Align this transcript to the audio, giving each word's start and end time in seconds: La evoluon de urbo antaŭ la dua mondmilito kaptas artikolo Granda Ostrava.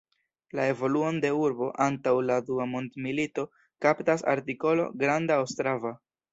La 0.59 0.63
evoluon 0.69 1.19
de 1.25 1.29
urbo 1.39 1.67
antaŭ 1.85 2.15
la 2.31 2.39
dua 2.49 2.67
mondmilito 2.73 3.47
kaptas 3.87 4.27
artikolo 4.35 4.91
Granda 5.05 5.41
Ostrava. 5.47 5.97